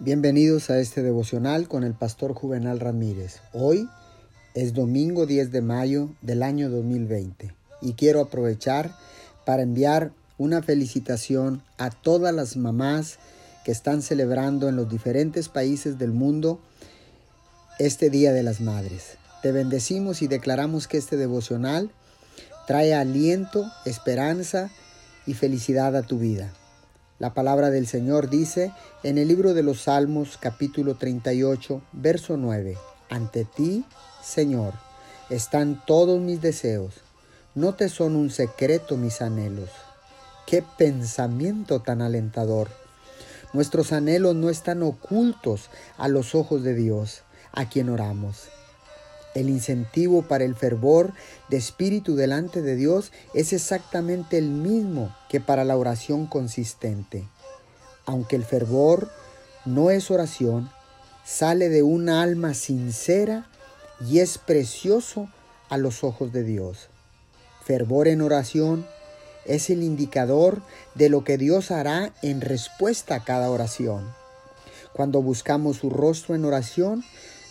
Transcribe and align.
Bienvenidos 0.00 0.70
a 0.70 0.78
este 0.78 1.02
devocional 1.02 1.66
con 1.66 1.82
el 1.82 1.92
pastor 1.92 2.32
Juvenal 2.32 2.78
Ramírez. 2.78 3.40
Hoy 3.52 3.88
es 4.54 4.72
domingo 4.72 5.26
10 5.26 5.50
de 5.50 5.60
mayo 5.60 6.10
del 6.22 6.44
año 6.44 6.70
2020 6.70 7.52
y 7.82 7.94
quiero 7.94 8.20
aprovechar 8.20 8.94
para 9.44 9.62
enviar 9.62 10.12
una 10.38 10.62
felicitación 10.62 11.64
a 11.78 11.90
todas 11.90 12.32
las 12.32 12.56
mamás 12.56 13.18
que 13.64 13.72
están 13.72 14.00
celebrando 14.00 14.68
en 14.68 14.76
los 14.76 14.88
diferentes 14.88 15.48
países 15.48 15.98
del 15.98 16.12
mundo 16.12 16.60
este 17.80 18.08
Día 18.08 18.32
de 18.32 18.44
las 18.44 18.60
Madres. 18.60 19.16
Te 19.42 19.50
bendecimos 19.50 20.22
y 20.22 20.28
declaramos 20.28 20.86
que 20.86 20.98
este 20.98 21.16
devocional 21.16 21.90
trae 22.68 22.94
aliento, 22.94 23.68
esperanza 23.84 24.70
y 25.26 25.34
felicidad 25.34 25.96
a 25.96 26.02
tu 26.02 26.20
vida. 26.20 26.52
La 27.18 27.34
palabra 27.34 27.70
del 27.70 27.88
Señor 27.88 28.30
dice 28.30 28.72
en 29.02 29.18
el 29.18 29.26
libro 29.26 29.52
de 29.52 29.64
los 29.64 29.82
Salmos 29.82 30.38
capítulo 30.38 30.94
38, 30.94 31.82
verso 31.90 32.36
9, 32.36 32.78
Ante 33.10 33.44
ti, 33.44 33.84
Señor, 34.22 34.74
están 35.28 35.82
todos 35.84 36.20
mis 36.20 36.40
deseos, 36.40 36.94
no 37.56 37.74
te 37.74 37.88
son 37.88 38.14
un 38.14 38.30
secreto 38.30 38.96
mis 38.96 39.20
anhelos. 39.20 39.70
Qué 40.46 40.62
pensamiento 40.78 41.80
tan 41.80 42.02
alentador. 42.02 42.68
Nuestros 43.52 43.92
anhelos 43.92 44.36
no 44.36 44.48
están 44.48 44.84
ocultos 44.84 45.70
a 45.96 46.06
los 46.06 46.36
ojos 46.36 46.62
de 46.62 46.74
Dios, 46.74 47.22
a 47.50 47.68
quien 47.68 47.88
oramos. 47.88 48.48
El 49.34 49.50
incentivo 49.50 50.22
para 50.22 50.44
el 50.44 50.54
fervor 50.54 51.12
de 51.48 51.56
espíritu 51.56 52.16
delante 52.16 52.62
de 52.62 52.76
Dios 52.76 53.12
es 53.34 53.52
exactamente 53.52 54.38
el 54.38 54.48
mismo 54.48 55.14
que 55.28 55.40
para 55.40 55.64
la 55.64 55.76
oración 55.76 56.26
consistente. 56.26 57.28
Aunque 58.06 58.36
el 58.36 58.44
fervor 58.44 59.10
no 59.64 59.90
es 59.90 60.10
oración, 60.10 60.70
sale 61.24 61.68
de 61.68 61.82
un 61.82 62.08
alma 62.08 62.54
sincera 62.54 63.48
y 64.00 64.20
es 64.20 64.38
precioso 64.38 65.28
a 65.68 65.76
los 65.76 66.04
ojos 66.04 66.32
de 66.32 66.42
Dios. 66.42 66.88
Fervor 67.64 68.08
en 68.08 68.22
oración 68.22 68.86
es 69.44 69.70
el 69.70 69.82
indicador 69.82 70.62
de 70.94 71.08
lo 71.08 71.24
que 71.24 71.36
Dios 71.36 71.70
hará 71.70 72.12
en 72.22 72.40
respuesta 72.40 73.16
a 73.16 73.24
cada 73.24 73.50
oración. 73.50 74.06
Cuando 74.92 75.22
buscamos 75.22 75.78
su 75.78 75.90
rostro 75.90 76.34
en 76.34 76.44
oración, 76.44 77.04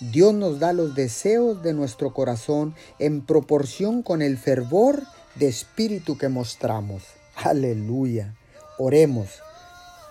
Dios 0.00 0.32
nos 0.32 0.60
da 0.60 0.72
los 0.72 0.94
deseos 0.94 1.60
de 1.62 1.74
nuestro 1.74 2.14
corazón 2.14 2.74
en 3.00 3.20
proporción 3.20 4.02
con 4.02 4.22
el 4.22 4.38
fervor 4.38 5.02
de 5.34 5.48
espíritu 5.48 6.16
que 6.16 6.28
mostramos. 6.28 7.02
Aleluya. 7.34 8.36
Oremos. 8.78 9.28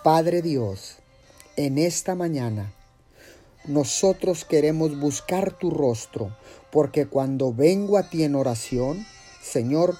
Padre 0.03 0.41
Dios, 0.41 0.97
en 1.55 1.77
esta 1.77 2.15
mañana 2.15 2.73
nosotros 3.65 4.43
queremos 4.43 4.99
buscar 4.99 5.57
tu 5.57 5.71
rostro, 5.71 6.35
porque 6.71 7.05
cuando 7.05 7.53
vengo 7.53 7.97
a 7.97 8.09
ti 8.09 8.23
en 8.23 8.35
oración, 8.35 9.05
Señor, 9.41 9.95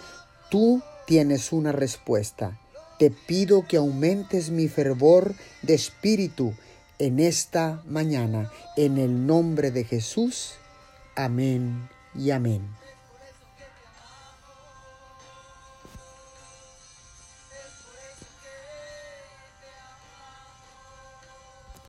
tú 0.49 0.81
tienes 1.05 1.53
una 1.53 1.71
respuesta. 1.71 2.59
Te 2.99 3.09
pido 3.11 3.65
que 3.67 3.77
aumentes 3.77 4.49
mi 4.49 4.67
fervor 4.67 5.35
de 5.61 5.75
espíritu 5.75 6.53
en 6.99 7.19
esta 7.19 7.81
mañana. 7.85 8.51
En 8.75 8.97
el 8.97 9.25
nombre 9.25 9.71
de 9.71 9.83
Jesús. 9.83 10.55
Amén 11.15 11.89
y 12.15 12.31
amén. 12.31 12.67